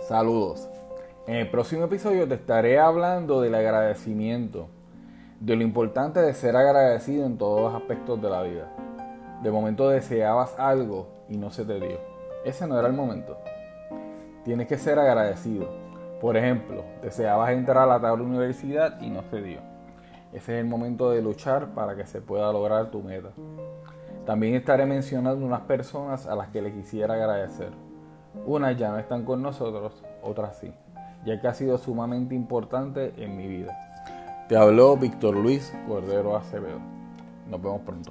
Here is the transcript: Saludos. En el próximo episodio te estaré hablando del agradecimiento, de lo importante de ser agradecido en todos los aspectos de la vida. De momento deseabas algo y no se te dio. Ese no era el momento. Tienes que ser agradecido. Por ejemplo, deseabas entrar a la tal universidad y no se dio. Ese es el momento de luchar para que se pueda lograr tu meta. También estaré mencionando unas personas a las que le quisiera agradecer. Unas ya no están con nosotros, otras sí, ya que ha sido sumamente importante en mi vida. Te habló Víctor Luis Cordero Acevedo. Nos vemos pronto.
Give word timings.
Saludos. 0.00 0.68
En 1.26 1.36
el 1.36 1.50
próximo 1.50 1.84
episodio 1.84 2.26
te 2.26 2.34
estaré 2.34 2.78
hablando 2.78 3.42
del 3.42 3.54
agradecimiento, 3.54 4.68
de 5.38 5.56
lo 5.56 5.62
importante 5.62 6.20
de 6.20 6.32
ser 6.32 6.56
agradecido 6.56 7.26
en 7.26 7.36
todos 7.36 7.60
los 7.60 7.80
aspectos 7.80 8.20
de 8.20 8.30
la 8.30 8.42
vida. 8.42 8.72
De 9.42 9.50
momento 9.50 9.90
deseabas 9.90 10.58
algo 10.58 11.06
y 11.28 11.36
no 11.36 11.50
se 11.50 11.64
te 11.64 11.78
dio. 11.78 11.98
Ese 12.44 12.66
no 12.66 12.78
era 12.78 12.88
el 12.88 12.94
momento. 12.94 13.36
Tienes 14.42 14.66
que 14.66 14.78
ser 14.78 14.98
agradecido. 14.98 15.68
Por 16.20 16.36
ejemplo, 16.36 16.82
deseabas 17.02 17.50
entrar 17.50 17.84
a 17.84 17.86
la 17.86 18.00
tal 18.00 18.22
universidad 18.22 19.00
y 19.02 19.10
no 19.10 19.22
se 19.30 19.42
dio. 19.42 19.60
Ese 20.32 20.54
es 20.54 20.60
el 20.60 20.66
momento 20.66 21.10
de 21.10 21.20
luchar 21.20 21.74
para 21.74 21.94
que 21.94 22.06
se 22.06 22.22
pueda 22.22 22.50
lograr 22.52 22.90
tu 22.90 23.02
meta. 23.02 23.30
También 24.24 24.54
estaré 24.54 24.86
mencionando 24.86 25.44
unas 25.44 25.62
personas 25.62 26.26
a 26.26 26.34
las 26.34 26.48
que 26.48 26.62
le 26.62 26.72
quisiera 26.72 27.14
agradecer. 27.14 27.89
Unas 28.46 28.76
ya 28.76 28.90
no 28.90 28.98
están 28.98 29.24
con 29.24 29.42
nosotros, 29.42 30.02
otras 30.22 30.58
sí, 30.58 30.72
ya 31.24 31.40
que 31.40 31.48
ha 31.48 31.54
sido 31.54 31.78
sumamente 31.78 32.34
importante 32.34 33.12
en 33.16 33.36
mi 33.36 33.46
vida. 33.46 33.76
Te 34.48 34.56
habló 34.56 34.96
Víctor 34.96 35.36
Luis 35.36 35.72
Cordero 35.86 36.36
Acevedo. 36.36 36.80
Nos 37.48 37.62
vemos 37.62 37.80
pronto. 37.82 38.10